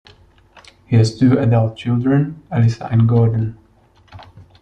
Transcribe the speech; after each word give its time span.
He 0.87 0.95
has 0.95 1.19
two 1.19 1.37
adult 1.37 1.77
children, 1.77 2.41
Alissa 2.51 2.91
and 2.91 3.07
Gordon. 3.07 3.59